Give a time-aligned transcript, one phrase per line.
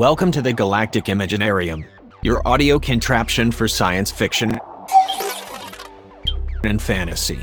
[0.00, 1.84] Welcome to the Galactic Imaginarium,
[2.22, 4.58] your audio contraption for science fiction
[6.64, 7.38] and fantasy.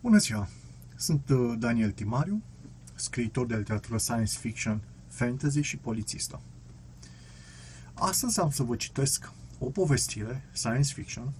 [0.00, 0.48] Bună ziua!
[0.96, 2.42] Sunt uh, Daniel Timariu,
[2.94, 6.40] scriitor de literatură science fiction, fantasy și polițistă.
[7.94, 11.32] Astăzi am să vă citesc o povestire science fiction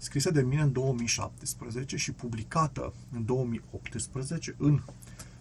[0.00, 4.82] scrisă de mine în 2017 și publicată în 2018 în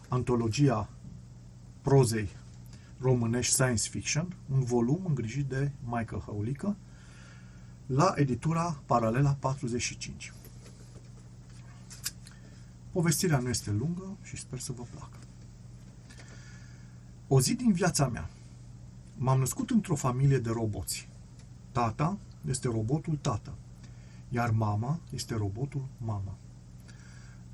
[0.07, 0.89] antologia
[1.81, 2.29] prozei
[2.99, 6.75] românești science fiction, un volum îngrijit de Michael Haulică
[7.85, 10.33] la editura Paralela 45.
[12.91, 15.17] Povestirea nu este lungă și sper să vă placă.
[17.27, 18.29] O zi din viața mea.
[19.17, 21.09] M-am născut într-o familie de roboți.
[21.71, 22.17] Tata
[22.49, 23.53] este robotul tată,
[24.29, 26.37] iar mama este robotul mama.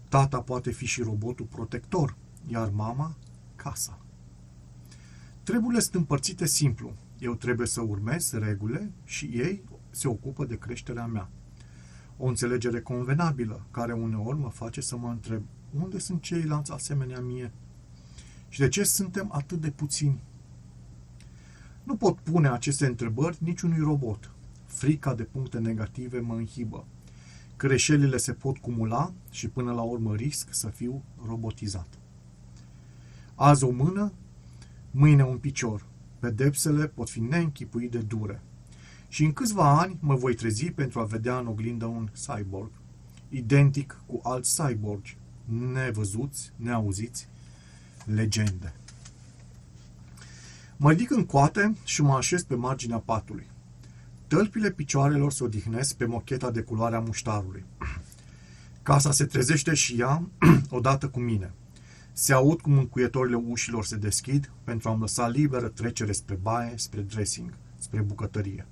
[0.10, 2.16] Tata poate fi și robotul protector,
[2.48, 3.16] iar mama
[3.56, 4.00] casa.
[5.44, 6.94] Treburile sunt împărțite simplu.
[7.20, 11.30] Eu trebuie să urmez regulile și ei se ocupă de creșterea mea.
[12.18, 15.44] O înțelegere convenabilă, care uneori mă face să mă întreb
[15.80, 17.52] unde sunt ceilalți asemenea mie
[18.50, 20.24] și de ce suntem atât de puțini.
[21.84, 24.32] Nu pot pune aceste întrebări niciunui robot.
[24.76, 26.86] Frica de puncte negative mă înhibă.
[27.58, 31.88] Greșelile se pot cumula și până la urmă risc să fiu robotizat.
[33.36, 34.12] Azi o mână,
[34.92, 35.86] mâine un picior.
[36.20, 38.42] Pedepsele pot fi neînchipuit de dure.
[39.08, 42.72] Și în câțiva ani mă voi trezi pentru a vedea în oglindă un cyborg,
[43.30, 45.18] identic cu alți cyborgi,
[45.74, 47.28] nevăzuți, neauziți,
[48.06, 48.74] legende.
[50.78, 53.54] Mă ridic în coate și mă așez pe marginea patului.
[54.28, 57.66] Tălpile picioarelor se odihnesc pe mocheta de culoare a muștarului.
[58.84, 60.28] Casa se trezește și ea
[60.70, 61.54] odată cu mine.
[62.14, 67.02] Se aud cum încuietorile ușilor se deschid pentru a-mi lăsa liberă trecere spre baie, spre
[67.02, 68.68] dressing, spre bucătărie.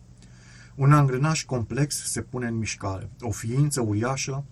[0.76, 3.10] Un angrenaj complex se pune în mișcare.
[3.20, 4.44] O ființă uriașă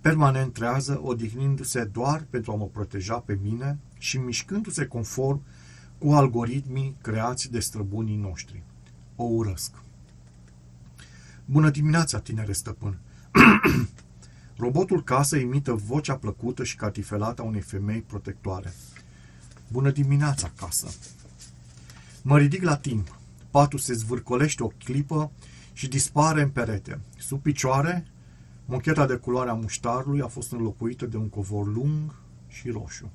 [0.00, 5.42] permanent trează, odihnindu-se doar pentru a mă proteja pe mine și mișcându-se conform
[5.98, 8.62] cu algoritmii creați de străbunii noștri.
[9.16, 9.72] O urăsc.
[11.50, 12.98] Bună dimineața, tinere stăpân!
[14.56, 18.72] Robotul casă imită vocea plăcută și catifelată a unei femei protectoare.
[19.72, 20.88] Bună dimineața, casă!
[22.22, 23.18] Mă ridic la timp.
[23.50, 25.30] Patul se zvârcolește o clipă
[25.72, 27.00] și dispare în perete.
[27.18, 28.06] Sub picioare,
[28.64, 32.14] mocheta de culoare a muștarului a fost înlocuită de un covor lung
[32.48, 33.10] și roșu.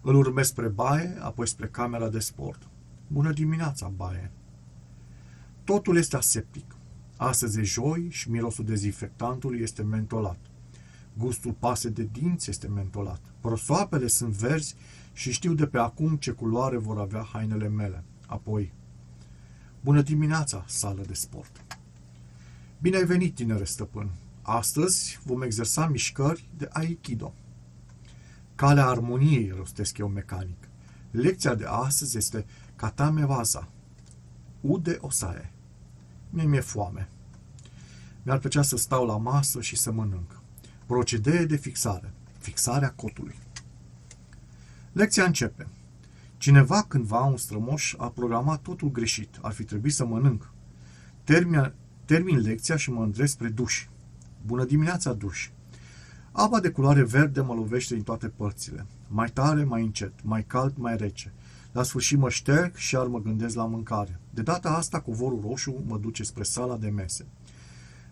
[0.00, 2.68] Îl urmez spre baie, apoi spre camera de sport.
[3.06, 4.30] Bună dimineața, baie!
[5.64, 6.74] Totul este aseptic.
[7.16, 10.38] Astăzi e joi și mirosul dezinfectantului este mentolat.
[11.18, 13.20] Gustul pase de dinți este mentolat.
[13.40, 14.74] Prosoapele sunt verzi
[15.12, 18.04] și știu de pe acum ce culoare vor avea hainele mele.
[18.26, 18.72] Apoi,
[19.80, 21.64] bună dimineața, sală de sport!
[22.80, 24.10] Bine ai venit, tinere stăpân!
[24.42, 27.34] Astăzi vom exersa mișcări de Aikido.
[28.54, 30.68] Calea armoniei, rostesc eu mecanic.
[31.10, 33.68] Lecția de astăzi este Katame Vaza.
[34.60, 35.53] Ude Osae.
[36.34, 37.08] Mie mi-e foame.
[38.22, 40.40] Mi-ar plăcea să stau la masă și să mănânc.
[40.86, 42.12] Procedee de fixare.
[42.38, 43.34] Fixarea cotului.
[44.92, 45.66] Lecția începe.
[46.36, 49.38] Cineva cândva, un strămoș, a programat totul greșit.
[49.42, 50.52] Ar fi trebuit să mănânc.
[51.24, 51.72] Termin,
[52.04, 53.86] termin lecția și mă îndrept spre duș.
[54.46, 55.50] Bună dimineața, duș!
[56.32, 58.86] Apa de culoare verde mă lovește din toate părțile.
[59.08, 61.32] Mai tare, mai încet, mai cald, mai rece.
[61.74, 64.20] La sfârșit mă șterg și ar mă gândesc la mâncare.
[64.30, 67.26] De data asta, covorul roșu mă duce spre sala de mese.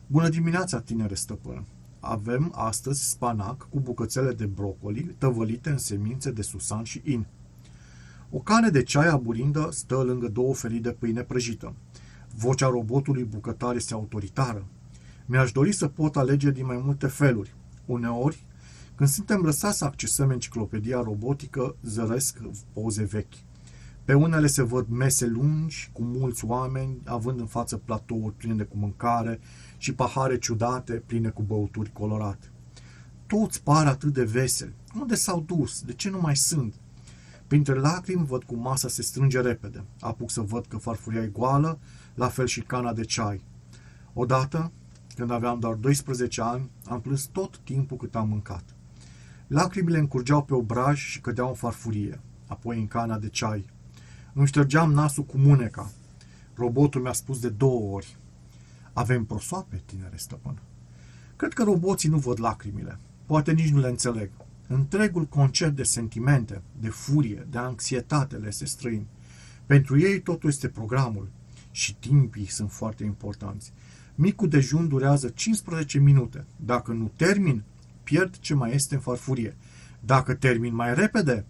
[0.06, 1.64] Bună dimineața, tinere stăpân!
[2.00, 7.26] Avem astăzi spanac cu bucățele de brocoli tăvălite în semințe de susan și in.
[8.30, 11.74] O cane de ceai aburindă stă lângă două felii de pâine prăjită.
[12.34, 14.64] Vocea robotului bucătar este autoritară.
[15.26, 17.54] Mi-aș dori să pot alege din mai multe feluri.
[17.86, 18.44] Uneori,
[18.94, 22.38] când suntem lăsați să accesăm enciclopedia robotică, zăresc
[22.72, 23.34] poze vechi.
[24.04, 28.76] Pe unele se văd mese lungi, cu mulți oameni, având în față platouri pline cu
[28.76, 29.40] mâncare
[29.76, 32.50] și pahare ciudate, pline cu băuturi colorate.
[33.26, 34.74] Toți par atât de veseli.
[35.00, 35.82] Unde s-au dus?
[35.82, 36.74] De ce nu mai sunt?
[37.46, 39.84] Printre lacrimi văd cum masa se strânge repede.
[40.00, 41.78] Apuc să văd că farfuria e goală,
[42.14, 43.44] la fel și cana de ceai.
[44.12, 44.72] Odată,
[45.14, 48.64] când aveam doar 12 ani, am plâns tot timpul cât am mâncat.
[49.46, 53.70] Lacrimile încurgeau pe obraj și cădeau în farfurie, apoi în cana de ceai.
[54.32, 55.90] Îmi ștergeam nasul cu muneca.
[56.54, 58.16] Robotul mi-a spus de două ori.
[58.92, 60.58] Avem prosoape, tinere stăpân.
[61.36, 62.98] Cred că roboții nu văd lacrimile.
[63.26, 64.30] Poate nici nu le înțeleg.
[64.66, 69.06] Întregul concert de sentimente, de furie, de anxietate le este străin.
[69.66, 71.28] Pentru ei totul este programul
[71.70, 73.72] și timpii sunt foarte importanți.
[74.14, 76.44] Micul dejun durează 15 minute.
[76.56, 77.62] Dacă nu termin,
[78.02, 79.56] pierd ce mai este în farfurie.
[80.00, 81.44] Dacă termin mai repede,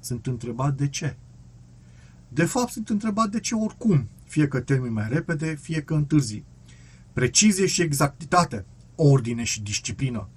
[0.00, 1.16] sunt întrebat de ce.
[2.32, 6.42] De fapt, sunt întrebat de ce oricum, fie că termin mai repede, fie că întârzi.
[7.12, 10.28] Precizie și exactitate, ordine și disciplină,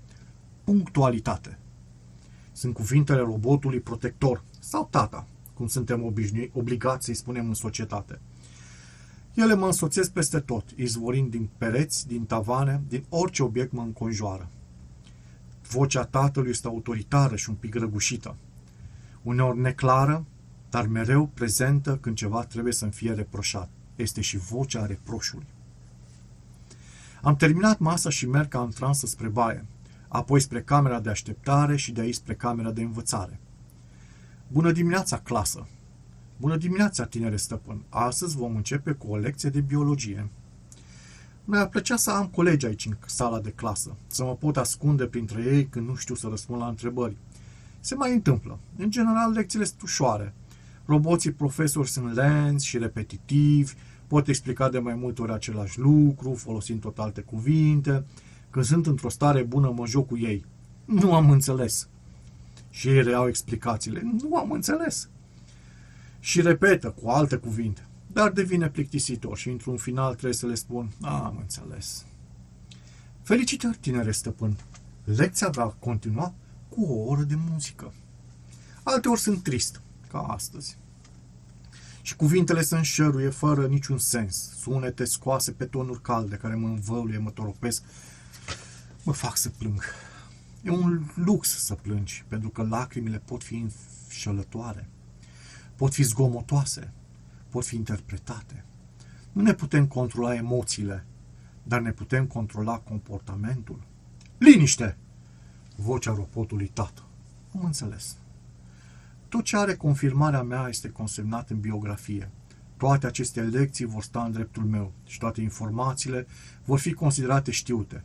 [0.64, 1.58] punctualitate.
[2.52, 8.20] Sunt cuvintele robotului protector sau tata, cum suntem obișnui, obligați să-i spunem în societate.
[9.34, 14.50] Ele mă însoțesc peste tot, izvorind din pereți, din tavane, din orice obiect mă înconjoară.
[15.70, 18.36] Vocea tatălui este autoritară și un pic răgușită.
[19.22, 20.26] Uneori neclară,
[20.74, 23.70] dar mereu prezentă când ceva trebuie să-mi fie reproșat.
[23.96, 25.46] Este și vocea reproșului.
[27.22, 29.66] Am terminat masa și merg ca în transă spre baie,
[30.08, 33.40] apoi spre camera de așteptare și de aici spre camera de învățare.
[34.48, 35.68] Bună dimineața, clasă!
[36.38, 37.84] Bună dimineața, tinere stăpân!
[37.90, 40.30] Astăzi vom începe cu o lecție de biologie.
[41.46, 45.42] Mi-ar plăcea să am colegi aici în sala de clasă, să mă pot ascunde printre
[45.42, 47.18] ei când nu știu să răspund la întrebări.
[47.80, 48.60] Se mai întâmplă.
[48.78, 50.34] În general, lecțiile sunt ușoare.
[50.86, 53.74] Roboții profesori sunt lenți și repetitivi,
[54.08, 58.06] pot explica de mai multe ori același lucru, folosind tot alte cuvinte.
[58.50, 60.46] Când sunt într-o stare bună, mă joc cu ei.
[60.86, 61.88] Nu am înțeles.
[62.70, 64.14] Și ei reau explicațiile.
[64.22, 65.10] Nu am înțeles.
[66.20, 67.88] Și repetă cu alte cuvinte.
[68.14, 72.06] Dar devine plictisitor și într-un final trebuie să le spun, am înțeles.
[73.22, 74.58] Felicitări, tinere stăpân!
[75.04, 76.34] Lecția va continua
[76.70, 77.94] cu o oră de muzică.
[78.84, 79.82] Alteori sunt trist,
[80.14, 80.78] ca astăzi.
[82.02, 87.18] Și cuvintele se înșăruie fără niciun sens, sunete scoase pe tonuri calde care mă învăluie,
[87.18, 87.84] mă toropesc,
[89.04, 89.84] mă fac să plâng.
[90.62, 93.66] E un lux să plângi, pentru că lacrimile pot fi
[94.08, 94.90] înșelătoare,
[95.76, 96.92] pot fi zgomotoase,
[97.50, 98.66] pot fi interpretate.
[99.32, 101.06] Nu ne putem controla emoțiile,
[101.64, 103.84] dar ne putem controla comportamentul.
[104.38, 104.98] Liniște!
[105.76, 107.04] Vocea robotului tată.
[107.56, 108.18] Am înțeles.
[109.34, 112.32] Tot ce are confirmarea mea este consemnat în biografie.
[112.78, 116.28] Toate aceste lecții vor sta în dreptul meu și toate informațiile
[116.66, 118.04] vor fi considerate știute.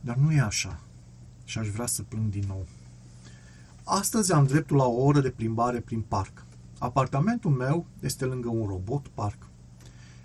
[0.00, 0.80] Dar nu e așa
[1.44, 2.66] și aș vrea să plâng din nou.
[3.84, 6.44] Astăzi am dreptul la o oră de plimbare prin parc.
[6.78, 9.46] Apartamentul meu este lângă un robot parc.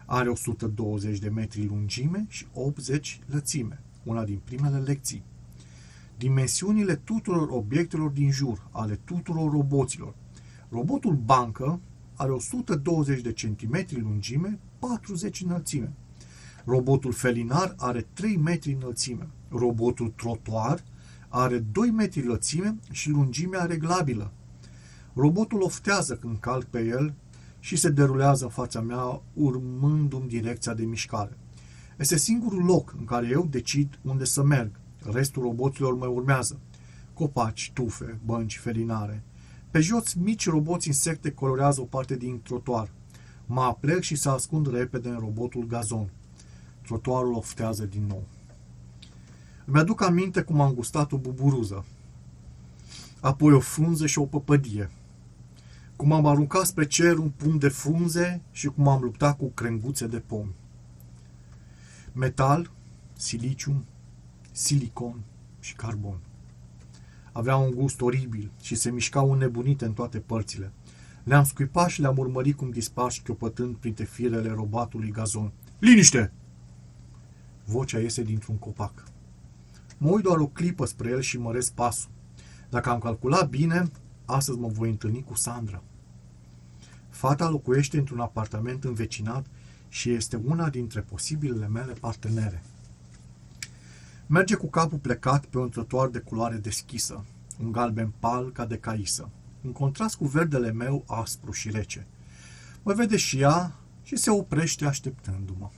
[0.06, 5.24] Are 120 de metri lungime și 80 lățime, una din primele lecții.
[6.22, 10.14] Dimensiunile tuturor obiectelor din jur, ale tuturor roboților.
[10.70, 11.80] Robotul bancă
[12.16, 15.94] are 120 de centimetri lungime, 40 înălțime.
[16.66, 19.28] Robotul felinar are 3 metri înălțime.
[19.50, 20.84] Robotul trotuar
[21.28, 24.32] are 2 metri lățime și lungimea reglabilă.
[25.14, 27.14] Robotul oftează când calc pe el
[27.60, 31.38] și se derulează în fața mea, urmându-mi direcția de mișcare.
[31.98, 34.81] Este singurul loc în care eu decid unde să merg.
[35.04, 36.60] Restul roboților mă urmează.
[37.14, 39.24] Copaci, tufe, bănci, felinare.
[39.72, 42.90] Pe jos, mici roboți insecte colorează o parte din trotuar.
[43.46, 46.10] Mă aplec și se ascund repede în robotul gazon.
[46.82, 48.24] Trotuarul oftează din nou.
[49.66, 51.86] Îmi aduc aminte cum am gustat o buburuză,
[53.20, 54.90] apoi o frunză și o păpădie,
[55.96, 60.08] cum am aruncat spre cer un pumn de frunze și cum am luptat cu crenguțe
[60.08, 60.56] de pomi.
[62.14, 62.72] Metal,
[63.14, 63.84] siliciu,
[64.52, 65.24] silicon
[65.60, 66.20] și carbon.
[67.32, 70.72] Avea un gust oribil și se mișcau înnebunite în toate părțile.
[71.24, 75.52] Le-am scuipat și le-am urmărit cum dispar șchiopătând printre firele robatului gazon.
[75.80, 76.32] Liniște!
[77.66, 79.04] Vocea iese dintr-un copac.
[79.98, 82.10] Mă uit doar o clipă spre el și măresc pasul.
[82.70, 83.92] Dacă am calculat bine,
[84.26, 85.84] astăzi mă voi întâlni cu Sandra.
[87.10, 89.46] Fata locuiește într-un apartament învecinat
[89.90, 92.64] și este una dintre posibilele mele partenere.
[94.34, 97.26] Merge cu capul plecat pe un trotuar de culoare deschisă,
[97.64, 99.30] un galben pal ca de caisă,
[99.64, 102.08] în contrast cu verdele meu aspru și rece.
[102.84, 105.70] Mă vede și ea și se oprește așteptându-mă.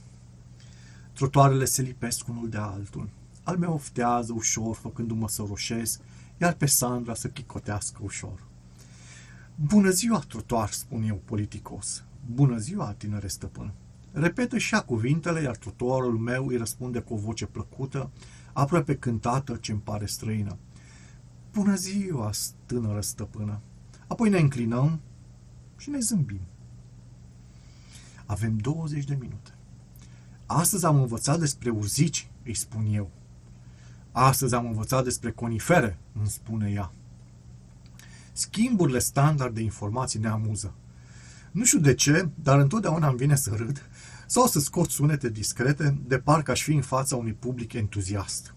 [1.12, 3.08] Trotoarele se lipesc unul de altul.
[3.42, 6.00] Al meu oftează ușor, făcându-mă să roșesc,
[6.40, 8.46] iar pe Sandra să chicotească ușor.
[9.54, 12.04] Bună ziua, trotuar, spun eu politicos.
[12.32, 13.72] Bună ziua, tinere stăpân.
[14.12, 18.10] Repetă și ea cuvintele, iar trotuarul meu îi răspunde cu o voce plăcută,
[18.54, 20.56] aproape cântată ce îmi pare străină.
[21.52, 22.30] Bună ziua,
[22.66, 23.60] tânără stăpână.
[24.06, 25.00] Apoi ne înclinăm
[25.76, 26.40] și ne zâmbim.
[28.26, 29.50] Avem 20 de minute.
[30.46, 33.10] Astăzi am învățat despre urzici, îi spun eu.
[34.12, 36.92] Astăzi am învățat despre conifere, îmi spune ea.
[38.32, 40.74] Schimburile standard de informații ne amuză.
[41.50, 43.88] Nu știu de ce, dar întotdeauna îmi vine să râd
[44.26, 48.54] sau să scot sunete discrete, de parcă aș fi în fața unui public entuziast.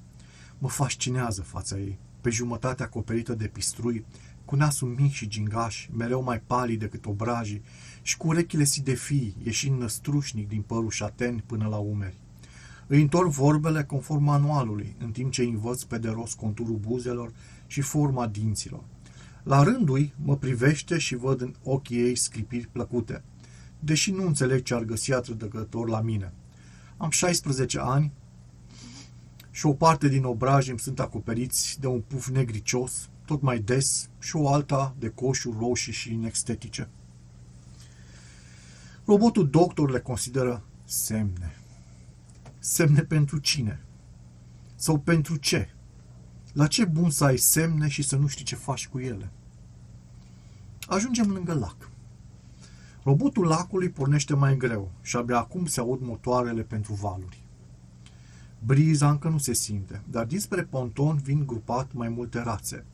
[0.57, 4.05] Mă fascinează fața ei, pe jumătate acoperită de pistrui,
[4.45, 7.61] cu nasul mic și gingaș, mereu mai palid decât obrajii,
[8.01, 12.17] și cu urechile si de fii, ieșind năstrușnic din părul șaten până la umeri.
[12.87, 17.31] Îi întorc vorbele conform manualului, în timp ce învăț pe de rost conturul buzelor
[17.67, 18.83] și forma dinților.
[19.43, 23.23] La rândul mă privește și văd în ochii ei sclipiri plăcute,
[23.79, 26.33] deși nu înțeleg ce ar găsi atrădăcător la mine.
[26.97, 28.11] Am 16 ani
[29.51, 34.09] și o parte din obraji îmi sunt acoperiți de un puf negricios, tot mai des,
[34.19, 36.89] și o alta de coșuri roșii și inextetice.
[39.05, 41.55] Robotul doctor le consideră semne.
[42.59, 43.81] Semne pentru cine?
[44.75, 45.69] Sau pentru ce?
[46.53, 49.31] La ce bun să ai semne și să nu știi ce faci cu ele?
[50.87, 51.86] Ajungem lângă lac.
[53.07, 57.43] Robotul lacului pornește mai greu și abia acum se aud motoarele pentru valuri.
[58.65, 62.85] Briza încă nu se simte, dar dinspre ponton vin grupat mai multe rațe.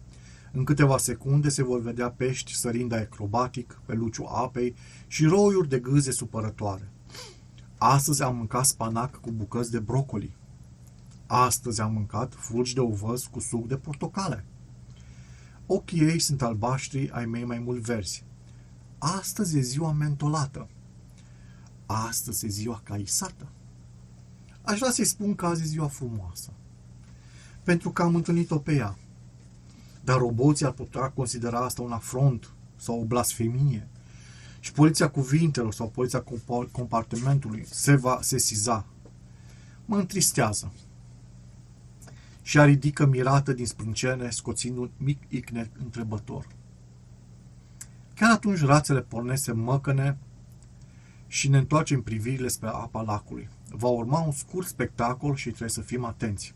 [0.51, 4.75] În câteva secunde se vor vedea pești sărind acrobatic pe luciul apei
[5.07, 6.91] și roiuri de gâze supărătoare.
[7.77, 10.35] Astăzi am mâncat spanac cu bucăți de brocoli.
[11.25, 14.45] Astăzi am mâncat fulgi de ovăz cu suc de portocale.
[15.65, 18.25] Ochii ei sunt albaștri, ai mei mai mult verzi.
[19.05, 20.67] Astăzi e ziua mentolată.
[21.85, 23.47] Astăzi e ziua caisată.
[24.61, 26.49] Aș vrea să-i spun că azi e ziua frumoasă.
[27.63, 28.97] Pentru că am întâlnit-o pe ea.
[30.03, 33.87] Dar roboții ar putea considera asta un afront sau o blasfemie.
[34.59, 36.23] Și poliția cuvintelor sau poliția
[36.71, 38.85] compartimentului se va sesiza.
[39.85, 40.71] Mă întristează.
[42.41, 46.47] Și a ridică mirată din sprâncene, scoțind un mic icnet întrebător.
[48.15, 50.17] Chiar atunci rațele pornesc măcăne
[51.27, 53.49] și ne întoarcem privirile spre apa lacului.
[53.69, 56.55] Va urma un scurt spectacol și trebuie să fim atenți.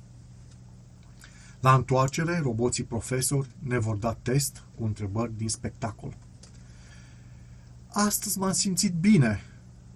[1.60, 6.18] La întoarcere, roboții profesori ne vor da test cu întrebări din spectacol.
[7.88, 9.42] Astăzi m-am simțit bine,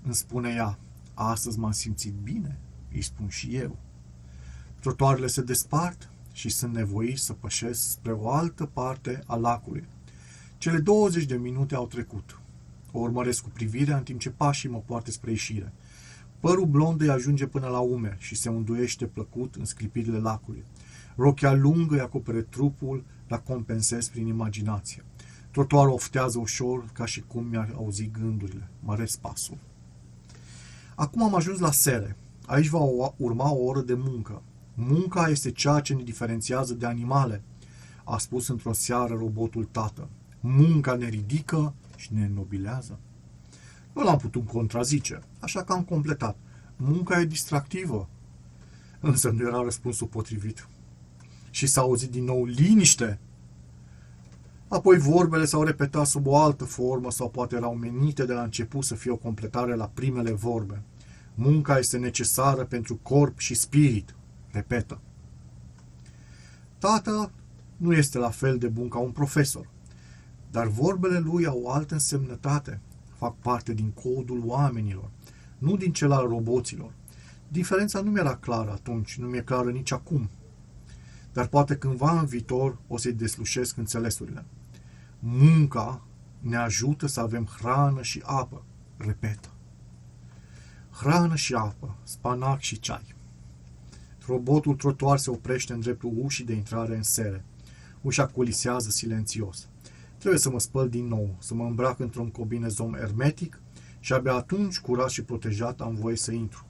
[0.03, 0.77] îmi spune ea.
[1.13, 2.59] Astăzi m-am simțit bine,
[2.93, 3.77] îi spun și eu.
[4.79, 9.87] Trotuarele se despart și sunt nevoiți să pășesc spre o altă parte a lacului.
[10.61, 12.39] Cele 20 de minute au trecut.
[12.91, 15.73] O urmăresc cu privirea în timp ce pașii mă poartă spre ieșire.
[16.39, 20.63] Părul blond îi ajunge până la umeri și se unduiește plăcut în sclipirile lacului.
[21.15, 25.05] Rochia lungă îi acopere trupul, la compensez prin imaginație.
[25.51, 28.69] Trotuarul oftează ușor, ca și cum mi-ar auzi gândurile.
[28.79, 29.57] Mă pasul.
[30.95, 32.15] Acum am ajuns la sere.
[32.45, 32.79] Aici va
[33.17, 34.41] urma o oră de muncă.
[34.73, 37.43] Munca este ceea ce ne diferențiază de animale,
[38.03, 40.09] a spus într-o seară robotul tată.
[40.43, 42.99] Munca ne ridică și ne înnobilează.
[43.93, 46.37] Nu l-am putut contrazice, așa că am completat.
[46.75, 48.09] Munca e distractivă.
[48.99, 50.67] Însă nu era răspunsul potrivit.
[51.49, 53.19] Și s-a auzit din nou liniște.
[54.67, 58.83] Apoi vorbele s-au repetat sub o altă formă sau poate erau menite de la început
[58.83, 60.81] să fie o completare la primele vorbe.
[61.33, 64.15] Munca este necesară pentru corp și spirit,
[64.51, 64.99] repetă.
[66.77, 67.31] Tata
[67.77, 69.69] nu este la fel de bun ca un profesor.
[70.51, 72.79] Dar vorbele lui au o altă însemnătate,
[73.17, 75.09] fac parte din codul oamenilor,
[75.57, 76.93] nu din cel al roboților.
[77.47, 80.29] Diferența nu mi-era clară atunci, nu mi-e clară nici acum.
[81.33, 84.45] Dar poate cândva în viitor o să-i deslușesc înțelesurile.
[85.19, 86.01] Munca
[86.39, 88.63] ne ajută să avem hrană și apă,
[88.97, 89.49] repetă.
[90.91, 93.15] Hrană și apă, spanac și ceai.
[94.25, 97.45] Robotul trotuar se oprește în dreptul ușii de intrare în sere.
[98.01, 99.67] Ușa colisează silențios.
[100.21, 103.61] Trebuie să mă spăl din nou, să mă îmbrac într-un cobinezom ermetic
[103.99, 106.65] și abia atunci, curat și protejat, am voie să intru.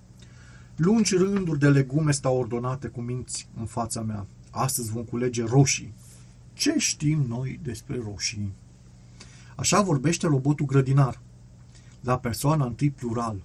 [0.75, 4.27] Lungi rânduri de legume stau ordonate cu minți în fața mea.
[4.51, 5.93] Astăzi vom culege roșii.
[6.53, 8.51] Ce știm noi despre roșii?
[9.55, 11.22] Așa vorbește robotul grădinar,
[12.01, 13.41] la persoana întâi plural.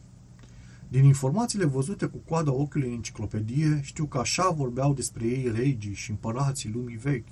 [0.89, 5.95] Din informațiile văzute cu coada ochiului în enciclopedie, știu că așa vorbeau despre ei regii
[5.95, 7.29] și împărații lumii vechi.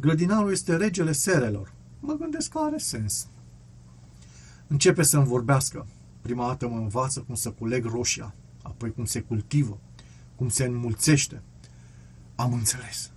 [0.00, 1.72] Grădinarul este regele serelor,
[2.02, 3.28] mă gândesc că are sens.
[4.66, 5.86] Începe să-mi vorbească.
[6.20, 9.78] Prima dată mă învață cum să culeg roșia, apoi cum se cultivă,
[10.36, 11.42] cum se înmulțește.
[12.34, 13.10] Am înțeles.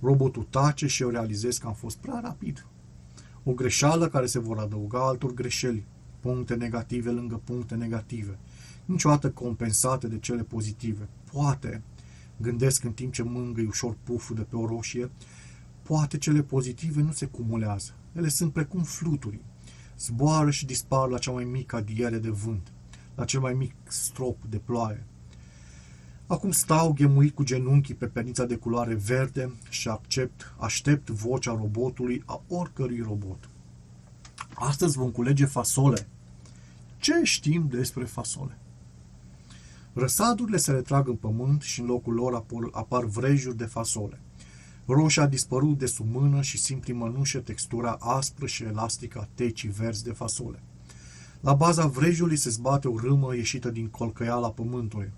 [0.00, 2.66] Robotul tace și eu realizez că am fost prea rapid.
[3.44, 5.84] O greșeală care se vor adăuga altor greșeli,
[6.20, 8.38] puncte negative lângă puncte negative.
[8.84, 11.08] niciodată compensate de cele pozitive.
[11.32, 11.82] Poate,
[12.36, 15.10] gândesc în timp ce mângâi ușor puful de pe o roșie,
[15.82, 17.94] poate cele pozitive nu se cumulează.
[18.12, 19.40] Ele sunt precum fluturi.
[19.98, 22.72] Zboară și dispar la cea mai mică adiere de vânt,
[23.14, 25.06] la cel mai mic strop de ploaie.
[26.26, 32.22] Acum stau ghemuit cu genunchii pe pernița de culoare verde și accept, aștept vocea robotului
[32.26, 33.48] a oricărui robot.
[34.54, 36.08] Astăzi vom culege fasole.
[36.98, 38.58] Ce știm despre fasole?
[39.92, 44.20] Răsadurile se retrag în pământ și în locul lor apar, apar vrejuri de fasole.
[44.86, 49.28] Roșia a dispărut de sub mână și simt prin mănușă textura aspră și elastică a
[49.34, 50.62] tecii verzi de fasole.
[51.40, 55.12] La baza vrejului se zbate o râmă ieșită din colcăiala pământului.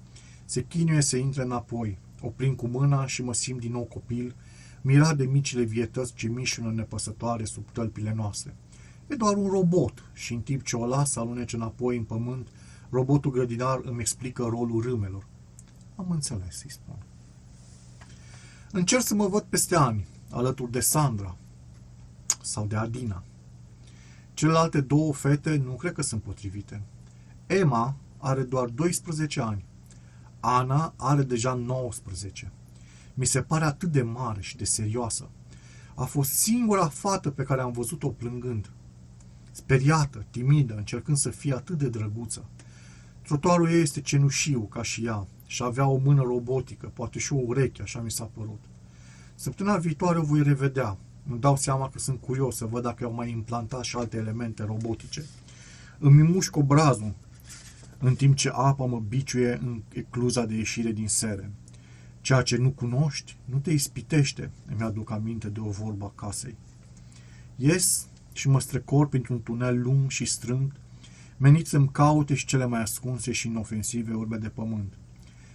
[0.45, 1.99] Se chinuie să intre înapoi.
[2.21, 4.35] O prind cu mâna și mă simt din nou copil,
[4.81, 8.57] mirat de micile vietăți ce mișună nepăsătoare sub tălpile noastre.
[9.07, 12.49] E doar un robot și în timp ce o las să alunece înapoi în pământ,
[12.91, 15.27] robotul grădinar îmi explică rolul râmelor.
[15.97, 16.97] Am înțeles, îi spun.
[18.77, 21.37] Încerc să mă văd peste ani, alături de Sandra
[22.43, 23.23] sau de Adina.
[24.33, 26.83] Celelalte două fete nu cred că sunt potrivite.
[27.47, 29.65] Emma are doar 12 ani.
[30.41, 32.53] Ana are deja 19.
[33.15, 35.29] Mi se pare atât de mare și de serioasă.
[35.95, 38.71] A fost singura fată pe care am văzut-o plângând.
[39.51, 42.45] Speriată, timidă, încercând să fie atât de drăguță.
[43.23, 47.41] Trotuarul ei este cenușiu, ca și ea, și avea o mână robotică, poate și o
[47.47, 48.61] ureche, așa mi s-a părut.
[49.35, 50.97] Săptămâna viitoare o voi revedea.
[51.31, 54.65] Îmi dau seama că sunt curios să văd dacă au mai implantat și alte elemente
[54.65, 55.25] robotice.
[55.99, 57.15] Îmi mușc obrazul,
[57.99, 61.51] în timp ce apa mă biciuie în ecluza de ieșire din sere.
[62.21, 66.57] Ceea ce nu cunoști, nu te ispitește, îmi aduc aminte de o vorbă a casei.
[67.57, 70.73] Ies și mă strecor printr-un tunel lung și strâmt,
[71.37, 74.93] menit să-mi caute și cele mai ascunse și inofensive urme de pământ.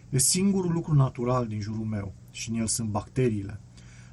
[0.10, 3.60] E singurul lucru natural din jurul meu și în el sunt bacteriile,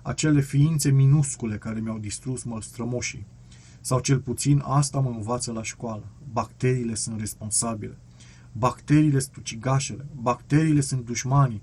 [0.03, 3.27] acele ființe minuscule care mi-au distrus mă strămoșii.
[3.81, 6.05] Sau cel puțin asta mă învață la școală.
[6.33, 7.99] Bacteriile sunt responsabile.
[8.53, 10.07] Bacteriile sunt ucigașele.
[10.15, 11.63] Bacteriile sunt dușmanii.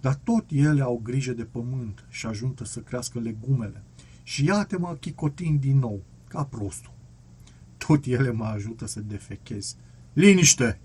[0.00, 3.84] Dar tot ele au grijă de pământ și ajuntă să crească legumele.
[4.22, 6.92] Și iată-mă chicotind din nou, ca prostul.
[7.76, 9.76] Tot ele mă ajută să defechez.
[10.12, 10.80] Liniște!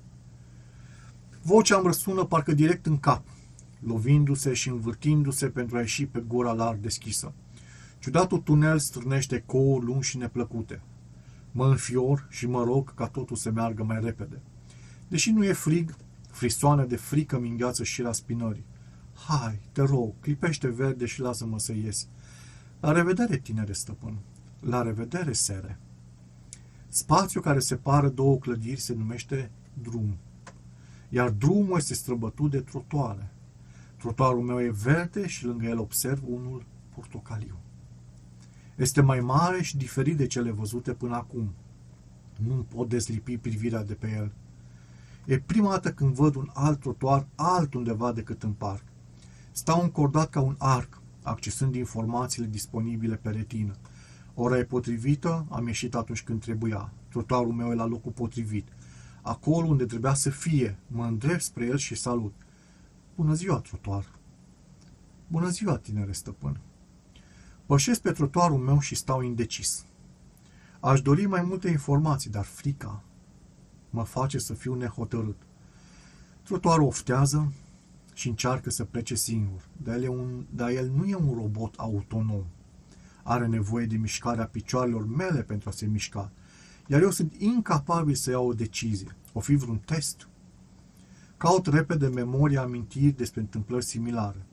[1.44, 3.24] Vocea îmi răsună parcă direct în cap,
[3.80, 7.34] lovindu-se și învârtindu-se pentru a ieși pe gura larg deschisă.
[8.00, 10.82] Ciudatul tunel strânește couri lungi și neplăcute.
[11.52, 14.42] Mă înfior și mă rog ca totul să meargă mai repede.
[15.08, 15.96] Deși nu e frig,
[16.32, 18.66] frisoane de frică mi îngheață și la spinării.
[19.28, 22.08] Hai, te rog, clipește verde și lasă-mă să ies.
[22.80, 24.18] La revedere, tinere stăpân.
[24.60, 25.80] La revedere, sere.
[26.88, 29.52] Spațiul care separă două clădiri se numește
[29.82, 30.18] drum.
[31.14, 33.32] Iar drumul este străbătut de trotuare.
[33.98, 37.58] Trotuarul meu e verde și lângă el observ unul portocaliu.
[38.76, 41.54] Este mai mare și diferit de cele văzute până acum.
[42.46, 44.32] Nu pot dezlipi privirea de pe el.
[45.26, 48.84] E prima dată când văd un alt trotuar altundeva decât în parc.
[49.52, 53.74] Stau încordat ca un arc, accesând informațiile disponibile pe retină.
[54.34, 56.92] Ora e potrivită, am ieșit atunci când trebuia.
[57.10, 58.68] Trotuarul meu e la locul potrivit.
[59.22, 62.34] Acolo unde trebuia să fie, mă îndrept spre el și salut.
[63.16, 64.06] Bună ziua, trotuar!
[65.28, 66.60] Bună ziua, tinere stăpân!
[67.66, 69.86] Pășesc pe trotuarul meu și stau indecis.
[70.80, 73.04] Aș dori mai multe informații, dar frica
[73.90, 75.38] mă face să fiu nehotărât.
[76.44, 77.54] Trotuarul oftează
[78.14, 82.44] și încearcă să plece singur, dar el, un, dar el nu e un robot autonom.
[83.24, 86.32] Are nevoie de mișcarea picioarelor mele pentru a se mișca,
[86.88, 89.16] iar eu sunt incapabil să iau o decizie.
[89.34, 90.28] O fi vreun test?
[91.38, 94.46] Caut repede memoria amintiri despre întâmplări similare.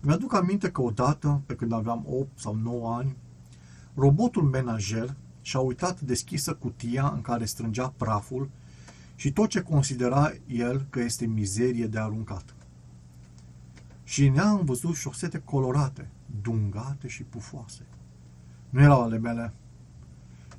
[0.00, 3.16] Mi-aduc aminte că odată, pe când aveam 8 sau 9 ani,
[3.94, 8.50] robotul menajer și-a uitat deschisă cutia în care strângea praful
[9.14, 12.54] și tot ce considera el că este mizerie de aruncat.
[14.04, 16.10] Și în ea am văzut șosete colorate,
[16.42, 17.86] dungate și pufoase.
[18.70, 19.52] Nu erau ale mele.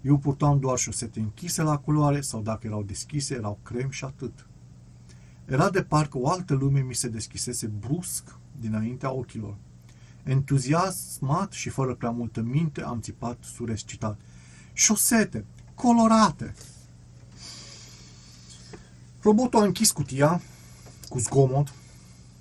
[0.03, 4.47] Eu purtam doar șosete închise la culoare sau dacă erau deschise, erau crem și atât.
[5.45, 9.55] Era de parcă o altă lume mi se deschisese brusc dinaintea ochilor.
[10.23, 14.19] Entuziasmat și fără prea multă minte, am țipat surescitat.
[14.73, 16.53] Șosete, colorate!
[19.21, 20.41] Robotul a închis cutia
[21.09, 21.73] cu zgomot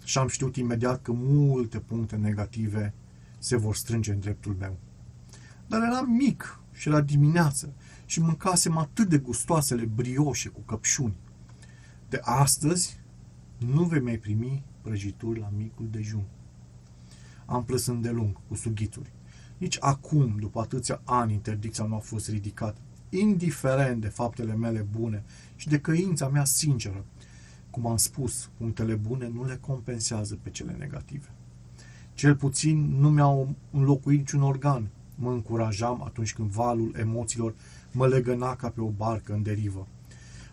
[0.05, 2.95] și am știut imediat că multe puncte negative
[3.39, 4.77] se vor strânge în dreptul meu.
[5.67, 7.73] Dar eram mic și era dimineață
[8.07, 11.15] și mâncasem atât de gustoasele brioșe cu căpșuni.
[12.09, 13.01] De astăzi
[13.59, 16.25] nu vei mai primi prăjituri la micul dejun.
[17.47, 19.13] Am plâns îndelung, cu sughituri.
[19.59, 25.25] Nici acum, după atâția ani, interdicția nu a fost ridicată, indiferent de faptele mele bune
[25.57, 27.05] și de căința mea sinceră.
[27.71, 31.33] Cum am spus, punctele bune nu le compensează pe cele negative.
[32.15, 34.91] Cel puțin nu mi-au înlocuit niciun organ.
[35.15, 37.55] Mă încurajam atunci când valul emoțiilor
[37.93, 39.87] mă legăna ca pe o barcă în derivă.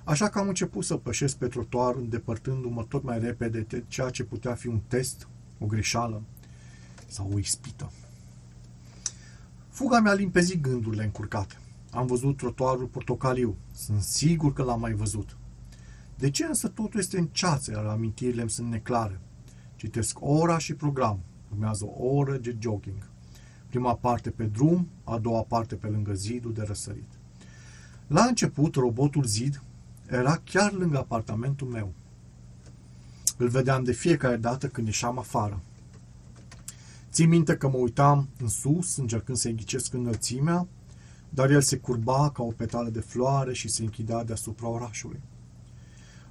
[0.04, 4.24] Așa că am început să pășesc pe trotuar, îndepărtându-mă tot mai repede de ceea ce
[4.24, 5.28] putea fi un test,
[5.60, 6.22] o greșeală
[7.08, 7.91] sau o ispită.
[9.69, 11.58] Fuga mi-a limpezit gândurile încurcate.
[11.91, 13.56] Am văzut trotuarul portocaliu.
[13.72, 15.38] Sunt sigur că l-am mai văzut.
[16.15, 19.19] De ce însă totul este în ceață, iar amintirile îmi sunt neclare?
[19.76, 21.19] Citesc ora și program.
[21.52, 23.10] Urmează o oră de jogging.
[23.69, 27.10] Prima parte pe drum, a doua parte pe lângă zidul de răsărit.
[28.08, 29.63] La început, robotul zid
[30.08, 31.93] era chiar lângă apartamentul meu.
[33.38, 35.62] Îl vedeam de fiecare dată când ieșeam afară.
[37.12, 40.67] Țin minte că mă uitam în sus, încercând să-i ghicesc înălțimea,
[41.29, 45.19] dar el se curba ca o petală de floare și se închidea deasupra orașului.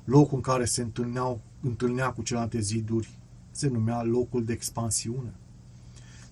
[0.04, 3.18] Locul în care se întâlneau, întâlnea cu celelalte ziduri
[3.50, 5.34] se numea locul de expansiune.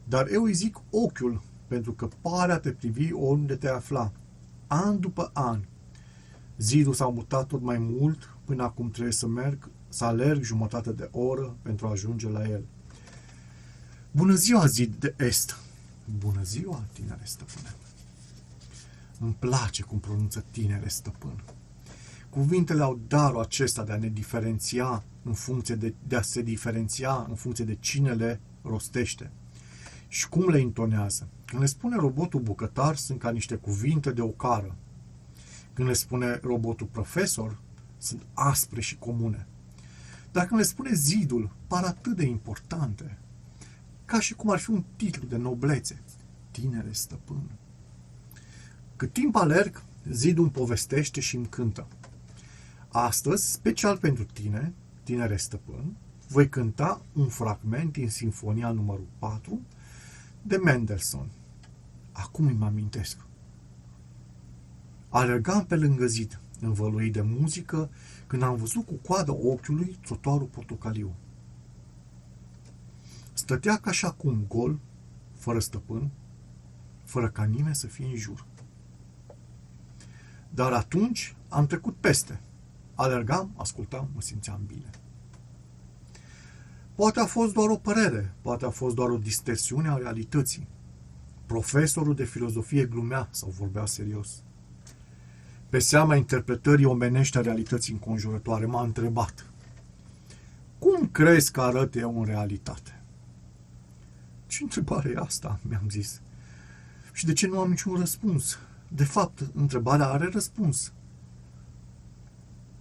[0.08, 4.12] Dar eu îi zic ochiul, pentru că pare a te privi oriunde te afla,
[4.66, 5.60] an după an.
[6.58, 11.08] Zidul s-a mutat tot mai mult, până acum trebuie să merg, să alerg jumătate de
[11.12, 12.64] oră pentru a ajunge la el.
[14.10, 15.56] Bună ziua, zid de est!
[16.18, 17.74] Bună ziua, tinere stăpâne!
[19.20, 21.42] Îmi place cum pronunță tinere stăpân.
[22.30, 27.26] Cuvintele au darul acesta de a ne diferenția în funcție de, de a se diferenția
[27.28, 29.30] în funcție de cine le rostește
[30.08, 31.28] și cum le intonează.
[31.44, 34.76] Când le spune robotul bucătar, sunt ca niște cuvinte de ocară.
[35.72, 37.58] Când le spune robotul profesor,
[37.98, 39.46] sunt aspre și comune.
[40.32, 43.18] Dar când le spune zidul, par atât de importante,
[44.04, 46.02] ca și cum ar fi un titlu de noblețe.
[46.50, 47.50] Tinere stăpân.
[48.96, 51.86] Cât timp alerg, zidul îmi povestește și îmi cântă.
[52.88, 55.96] Astăzi, special pentru tine, tinere stăpân,
[56.28, 59.60] voi cânta un fragment din Sinfonia numărul 4
[60.46, 61.30] de Mendelssohn.
[62.12, 63.18] Acum îmi amintesc.
[65.08, 67.90] Alergam pe lângă zid, învăluit de muzică,
[68.26, 71.14] când am văzut cu coada ochiului trotuarul portocaliu.
[73.32, 74.78] Stătea ca și acum gol,
[75.34, 76.10] fără stăpân,
[77.04, 78.46] fără ca nimeni să fie în jur.
[80.50, 82.40] Dar atunci am trecut peste.
[82.94, 84.90] Alergam, ascultam, mă simțeam bine.
[86.96, 90.66] Poate a fost doar o părere, poate a fost doar o distorsiune a realității.
[91.46, 94.42] Profesorul de filozofie glumea sau vorbea serios.
[95.68, 99.50] Pe seama interpretării omenești a realității înconjurătoare, m-a întrebat.
[100.78, 103.00] Cum crezi că arăt eu în realitate?
[104.46, 106.20] Ce întrebare e asta, mi-am zis.
[107.12, 108.58] Și de ce nu am niciun răspuns?
[108.88, 110.92] De fapt, întrebarea are răspuns.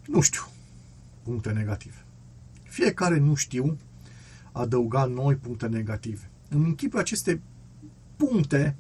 [0.06, 0.42] Nu știu.
[1.24, 2.06] Puncte negative.
[2.64, 3.78] Fiecare nu știu
[4.56, 6.30] adăuga noi puncte negative.
[6.50, 7.42] Îmi închipă aceste
[8.16, 8.76] puncte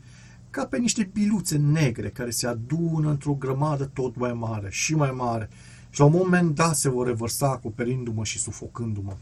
[0.49, 5.11] ca pe niște biluțe negre care se adună într-o grămadă tot mai mare și mai
[5.11, 5.49] mare
[5.89, 9.17] și la un moment dat se vor revărsa acoperindu-mă și sufocându-mă.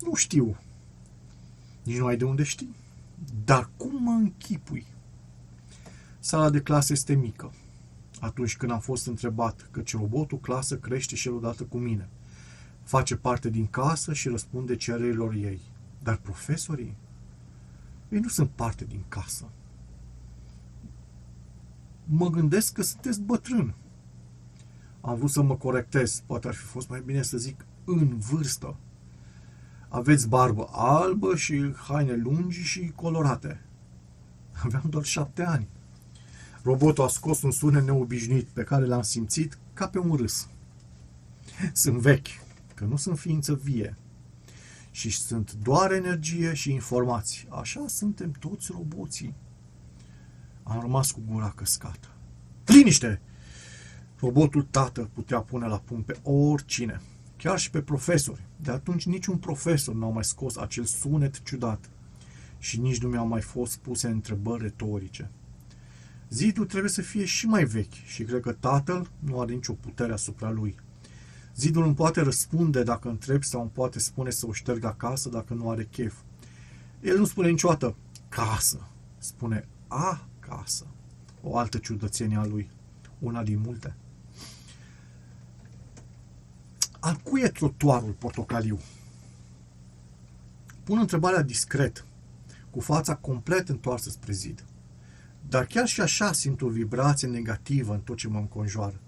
[0.00, 0.56] Nu știu.
[1.82, 2.74] Nici nu ai de unde știi.
[3.44, 4.86] Dar cum mă închipui?
[6.18, 7.52] Sala de clasă este mică.
[8.20, 12.08] Atunci când am fost întrebat că ce robotul clasă crește și el odată cu mine–
[12.82, 15.60] face parte din casă și răspunde cererilor ei.
[16.02, 16.96] Dar profesorii,
[18.08, 19.44] ei nu sunt parte din casă.
[22.04, 23.74] Mă gândesc că sunteți bătrân.
[25.00, 28.76] Am vrut să mă corectez, poate ar fi fost mai bine să zic în vârstă.
[29.88, 33.60] Aveți barbă albă și haine lungi și colorate.
[34.64, 35.68] Aveam doar șapte ani.
[36.62, 40.48] Robotul a scos un sunet neobișnuit pe care l-am simțit ca pe un râs.
[41.72, 42.28] Sunt vechi,
[42.80, 43.96] că nu sunt ființă vie
[44.90, 47.48] și sunt doar energie și informații.
[47.50, 49.34] Așa suntem toți roboții.
[50.62, 52.08] Am rămas cu gura căscată.
[52.64, 53.20] Liniște!
[54.18, 57.00] Robotul tată putea pune la punct pe oricine,
[57.36, 58.44] chiar și pe profesori.
[58.56, 61.90] De atunci niciun profesor n-a mai scos acel sunet ciudat
[62.58, 65.30] și nici nu mi-au mai fost puse întrebări retorice.
[66.30, 70.12] Zidul trebuie să fie și mai vechi și cred că tatăl nu are nicio putere
[70.12, 70.76] asupra lui.
[71.60, 75.54] Zidul îmi poate răspunde dacă întreb sau îmi poate spune să o șterg acasă dacă
[75.54, 76.14] nu are chef.
[77.00, 77.96] El nu spune niciodată
[78.28, 80.86] casă, spune a casă.
[81.42, 82.70] O altă ciudățenie a lui,
[83.18, 83.94] una din multe.
[87.00, 88.78] Al cui e trotuarul portocaliu?
[90.84, 92.04] Pun întrebarea discret,
[92.70, 94.64] cu fața complet întoarsă spre zid.
[95.48, 99.00] Dar chiar și așa simt o vibrație negativă în tot ce mă înconjoară.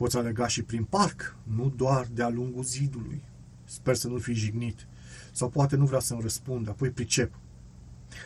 [0.00, 3.22] Poți alega și prin parc, nu doar de-a lungul zidului.
[3.64, 4.86] Sper să nu fi jignit.
[5.32, 7.34] Sau poate nu vrea să-mi răspund, apoi pricep.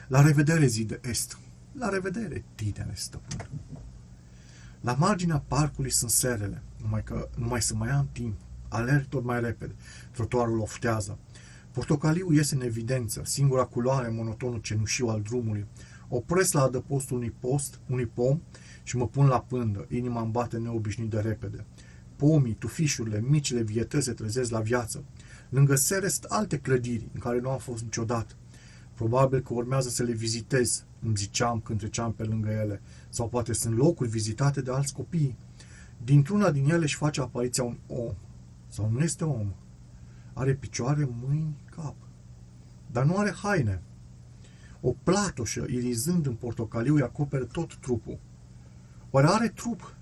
[0.09, 1.39] La revedere, zid de est.
[1.73, 3.51] La revedere, tinere stăpân.
[4.81, 8.41] La marginea parcului sunt serele, numai că nu mai să mai am timp.
[8.69, 9.75] Alerg tot mai repede.
[10.11, 11.19] Trotuarul oftează.
[11.71, 15.67] Portocaliu iese în evidență, singura culoare, monotonul cenușiu al drumului.
[16.09, 18.41] Opresc la adăpostul unui post, unui pom
[18.83, 19.87] și mă pun la pândă.
[19.91, 21.65] Inima îmi bate neobișnuit de repede.
[22.17, 25.05] Pomii, tufișurile, micile vietăți se trezesc la viață.
[25.49, 28.35] Lângă sere sunt alte clădiri în care nu am fost niciodată.
[28.95, 33.53] Probabil că urmează să le vizitez, îmi ziceam când treceam pe lângă ele, sau poate
[33.53, 35.37] sunt locuri vizitate de alți copii.
[36.05, 38.15] Dintr-una din ele își face apariția un om.
[38.69, 39.53] Sau nu este om.
[40.33, 41.95] Are picioare, mâini, cap.
[42.93, 43.83] Dar nu are haine.
[44.87, 48.19] O platoșă, irizând în portocaliu, îi acoperă tot trupul.
[49.11, 49.95] Oare are trup?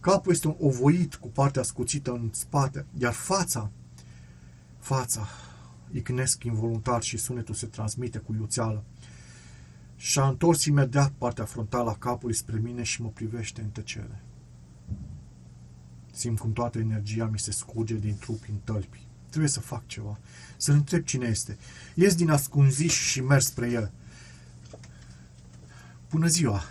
[0.00, 3.70] Capul este un ovoit cu partea scuțită în spate, iar fața,
[4.78, 5.28] fața,
[5.92, 8.84] icnesc involuntar și sunetul se transmite cu iuțeală.
[9.96, 14.22] Și-a întors imediat partea frontală a capului spre mine și mă privește în tăcere.
[16.10, 19.06] Simt cum toată energia mi se scurge din trup în tălpi.
[19.28, 20.18] Trebuie să fac ceva.
[20.56, 21.58] Să-l întreb cine este.
[21.94, 23.92] Ies din ascunziș și merg spre el.
[26.12, 26.62] Bună ziua!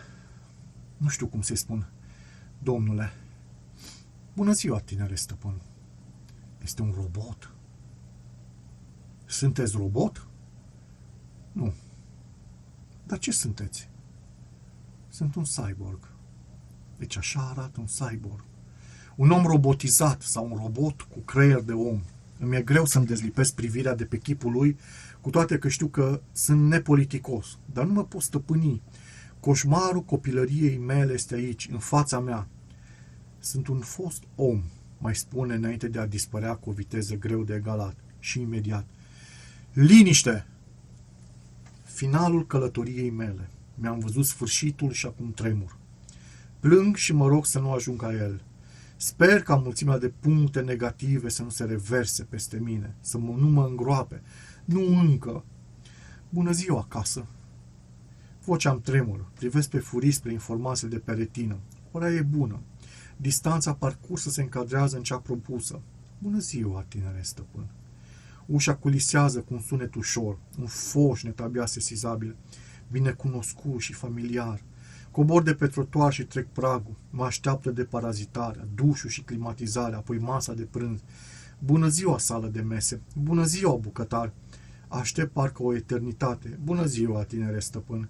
[0.98, 1.90] Nu știu cum să-i spun.
[2.60, 3.14] Domnule.
[4.34, 5.62] Bună ziua, tinere stăpân.
[6.64, 7.54] Este un robot.
[9.26, 10.28] Sunteți robot?
[11.52, 11.74] Nu.
[13.04, 13.90] Dar ce sunteți?
[15.10, 16.08] Sunt un cyborg.
[16.98, 18.44] Deci așa arată un cyborg.
[19.16, 22.02] Un om robotizat sau un robot cu creier de om.
[22.40, 24.78] Îmi e greu să-mi dezlipesc privirea de pe chipul lui,
[25.22, 27.58] cu toate că știu că sunt nepoliticos.
[27.74, 28.82] Dar nu mă pot stăpâni.
[29.42, 32.48] Coșmarul copilăriei mele este aici, în fața mea.
[33.40, 34.64] Sunt un fost om,
[34.98, 37.96] mai spune înainte de a dispărea cu o viteză greu de egalat.
[38.20, 38.86] Și imediat.
[39.74, 40.46] Liniște!
[41.84, 43.50] Finalul călătoriei mele.
[43.76, 45.78] Mi-am văzut sfârșitul și acum tremur.
[46.60, 48.42] Plâng și mă rog să nu ajung ca el.
[48.96, 53.48] Sper ca mulțimea de puncte negative să nu se reverse peste mine, să mă, nu
[53.48, 54.22] mă îngroape.
[54.66, 55.44] Nu încă.
[56.30, 57.26] Bună ziua acasă!
[58.46, 59.32] Vocea am tremură.
[59.34, 61.60] Privesc pe furii spre informațiile de pe retină.
[61.92, 62.60] Ora e bună.
[63.18, 65.82] Distanța parcursă se încadrează în cea propusă.
[66.18, 67.66] Bună ziua, tinere stăpân!
[68.46, 72.36] Ușa culisează cu un sunet ușor, un foșnet abia sesizabil,
[72.92, 74.64] binecunoscut și familiar.
[75.12, 76.96] Cobor de pe trotuar și trec pragul.
[77.10, 81.00] Mă așteaptă de parazitarea, dușul și climatizarea, apoi masa de prânz.
[81.60, 83.02] Bună ziua, sală de mese!
[83.16, 84.34] Bună ziua, bucătar!
[84.88, 86.60] Aștept parcă o eternitate.
[86.64, 88.10] Bună ziua, tinere stăpân!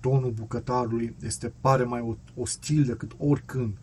[0.00, 3.76] Tonul bucătarului este pare mai ostil decât oricând.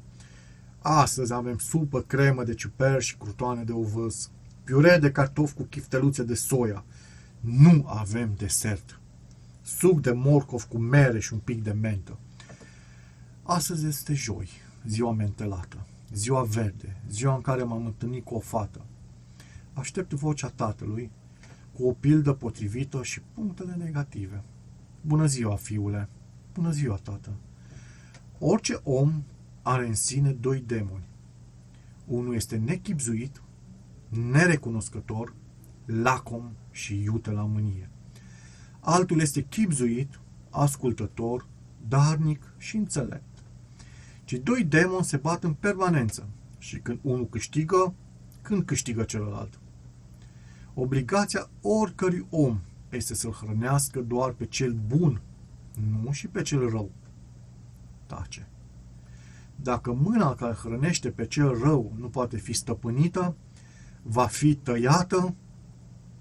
[0.81, 4.29] Astăzi avem supă, cremă de ciuper și crutoane de ovăz
[4.63, 6.83] piure de cartofi cu chifteluțe de soia.
[7.39, 8.99] Nu avem desert.
[9.61, 12.17] Suc de morcov cu mere și un pic de mentă.
[13.43, 14.49] Astăzi este joi,
[14.87, 18.81] ziua mentelată, ziua verde, ziua în care m-am întâlnit cu o fată.
[19.73, 21.11] Aștept vocea tatălui,
[21.73, 24.43] cu o pildă potrivită și punctele negative.
[25.07, 26.09] Bună ziua, fiule!
[26.53, 27.33] Bună ziua, tată!
[28.39, 29.23] Orice om
[29.61, 31.07] are în sine doi demoni.
[32.05, 33.41] Unul este nechipzuit
[34.09, 35.33] nerecunoscător,
[35.85, 37.89] lacom și iute la mânie.
[38.79, 41.47] Altul este chipzuit, ascultător,
[41.87, 43.43] darnic și înțelept.
[44.23, 47.93] Cei doi demoni se bat în permanență și când unul câștigă,
[48.41, 49.59] când câștigă celălalt.
[50.73, 55.21] Obligația oricărui om este să-l hrănească doar pe cel bun,
[56.01, 56.91] nu și pe cel rău.
[58.05, 58.47] Tace.
[59.55, 63.35] Dacă mâna care hrănește pe cel rău nu poate fi stăpânită,
[64.01, 65.35] va fi tăiată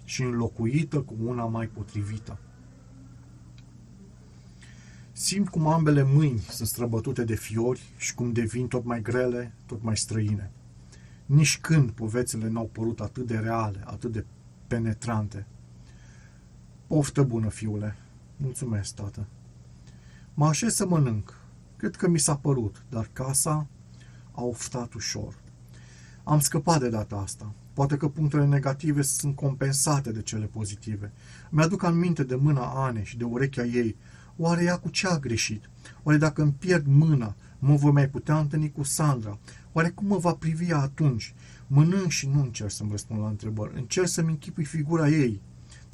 [0.05, 2.38] și înlocuită cu una mai potrivită.
[5.12, 9.83] Simt cum ambele mâini sunt străbătute de fiori și cum devin tot mai grele, tot
[9.83, 10.50] mai străine.
[11.27, 14.24] Nici când povețele n-au părut atât de reale, atât de
[14.66, 15.46] penetrante.
[16.94, 17.96] Poftă bună, fiule.
[18.37, 19.26] Mulțumesc, tată.
[20.35, 21.40] Mă așez să mănânc.
[21.76, 23.66] Cred că mi s-a părut, dar casa
[24.33, 25.35] a oftat ușor.
[26.24, 27.52] Am scăpat de data asta.
[27.72, 31.12] Poate că punctele negative sunt compensate de cele pozitive.
[31.50, 33.96] Mi-aduc aminte de mâna Ane și de urechea ei.
[34.37, 35.70] Oare ea cu ce a greșit?
[36.02, 39.38] Oare dacă îmi pierd mâna, Mă voi mai putea întâlni cu Sandra.
[39.72, 41.35] Oare cum mă va privi ea atunci?
[41.66, 43.76] Mănânc și nu încerc să-mi răspund la întrebări.
[43.76, 45.40] Încerc să-mi închipui figura ei.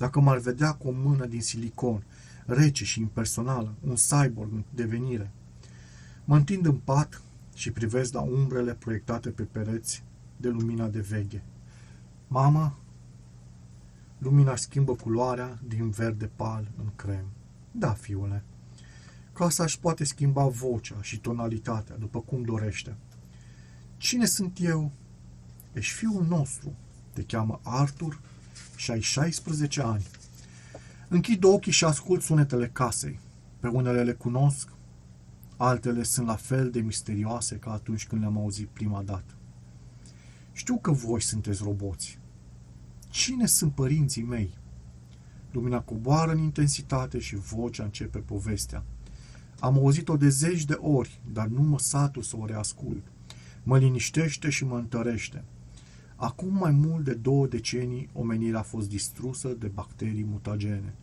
[0.00, 2.04] Dacă m-ar vedea cu o mână din silicon,
[2.46, 5.30] rece și impersonală, un cyborg în devenire.
[6.24, 7.22] Mă întind în pat
[7.54, 10.04] și privesc la umbrele proiectate pe pereți
[10.36, 11.42] de lumina de veche.
[12.28, 12.78] Mama,
[14.18, 17.26] lumina schimbă culoarea din verde pal în crem.
[17.70, 18.44] Da, fiule.
[19.32, 22.96] Casa își poate schimba vocea și tonalitatea după cum dorește.
[23.96, 24.92] Cine sunt eu?
[25.72, 26.72] Ești fiul nostru.
[27.12, 28.20] Te cheamă Arthur
[28.80, 30.06] și ai 16 ani.
[31.08, 33.18] Închid ochii și ascult sunetele casei.
[33.58, 34.68] Pe unele le cunosc,
[35.56, 39.34] altele sunt la fel de misterioase ca atunci când le-am auzit prima dată.
[40.52, 42.18] Știu că voi sunteți roboți.
[43.08, 44.58] Cine sunt părinții mei?
[45.50, 48.84] Lumina coboară în intensitate și vocea începe povestea.
[49.58, 53.04] Am auzit-o de zeci de ori, dar nu mă satul să o reascult.
[53.62, 55.44] Mă liniștește și mă întărește.
[56.22, 60.94] Acum mai mult de două decenii, omenirea a fost distrusă de bacterii mutagene.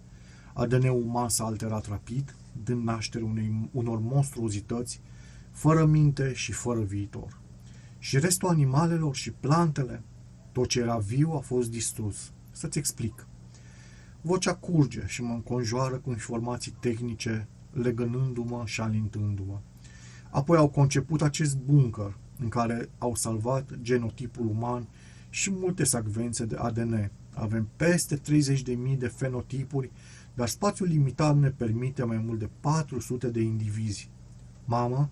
[0.53, 5.01] ADN-ul uman s-a alterat rapid, dând naștere unei, unor monstruozități,
[5.51, 7.39] fără minte și fără viitor.
[7.99, 10.03] Și restul animalelor și plantele,
[10.51, 12.31] tot ce era viu a fost distrus.
[12.51, 13.27] Să-ți explic.
[14.21, 19.59] Vocea curge și mă înconjoară cu informații tehnice, legănându-mă și alintându-mă.
[20.29, 24.87] Apoi au conceput acest bunker în care au salvat genotipul uman
[25.37, 27.11] și multe sacvențe de ADN.
[27.33, 29.91] Avem peste 30.000 de fenotipuri,
[30.33, 34.09] dar spațiul limitat ne permite mai mult de 400 de indivizi.
[34.65, 35.09] Mamă?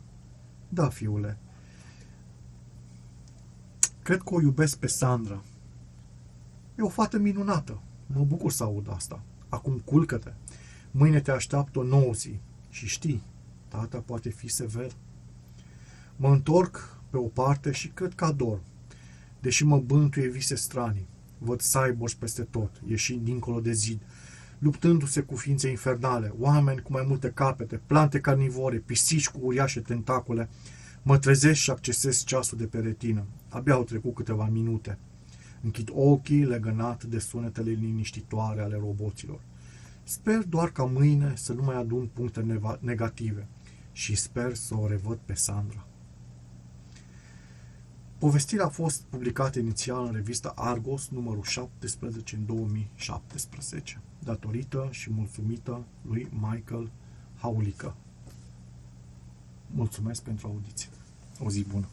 [0.69, 1.37] Da, fiule.
[4.03, 5.43] Cred că o iubesc pe Sandra.
[6.77, 7.81] E o fată minunată.
[8.05, 9.23] Mă bucur să aud asta.
[9.49, 10.33] Acum culcă-te.
[10.91, 12.39] Mâine te așteaptă o nouă zi.
[12.69, 13.23] Și știi,
[13.67, 14.91] tata poate fi sever.
[16.15, 18.59] Mă întorc pe o parte și cred că ador.
[19.45, 21.07] Deși mă bântuie vise stranii.
[21.37, 24.01] Văd cyborgs peste tot, ieșind dincolo de zid,
[24.59, 30.49] luptându-se cu ființe infernale, oameni cu mai multe capete, plante carnivore, pisici cu uriașe tentacule.
[31.01, 33.25] Mă trezesc și accesez ceasul de pe retină.
[33.49, 34.97] Abia au trecut câteva minute.
[35.61, 39.39] Închid ochii legănat de sunetele liniștitoare ale roboților.
[40.03, 43.47] Sper doar ca mâine să nu mai adun puncte negative
[43.91, 45.87] și sper să o revăd pe Sandra.
[48.17, 55.83] Povestirea a fost publicată inițial în revista Argos, numărul 17, în 2017, datorită și mulțumită
[56.01, 56.91] lui Michael
[57.35, 57.95] Haulică.
[59.71, 60.89] Mulțumesc pentru audiție.
[61.43, 61.85] O zi bună!